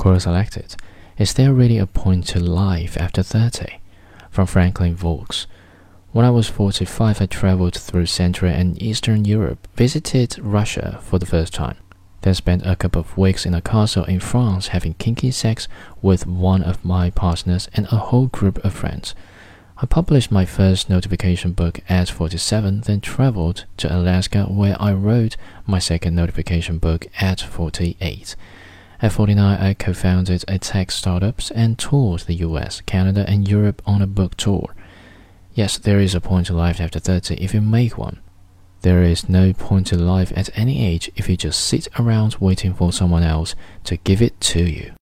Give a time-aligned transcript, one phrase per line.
[0.00, 0.76] Quote selected
[1.18, 3.80] Is there really a point to life after 30?
[4.30, 5.26] From Franklin Veaux.
[6.12, 11.26] When I was 45, I traveled through Central and Eastern Europe, visited Russia for the
[11.26, 11.76] first time,
[12.22, 15.68] then spent a couple of weeks in a castle in France having kinky sex
[16.00, 19.14] with one of my partners and a whole group of friends.
[19.76, 25.36] I published my first notification book at 47, then traveled to Alaska where I wrote
[25.66, 28.34] my second notification book at 48.
[29.02, 33.24] At 49, uh, I co founded a uh, tech startup and toured the US, Canada,
[33.26, 34.74] and Europe on a book tour.
[35.54, 38.20] Yes, there is a point to life after 30 if you make one.
[38.82, 42.74] There is no point to life at any age if you just sit around waiting
[42.74, 44.92] for someone else to give it to you.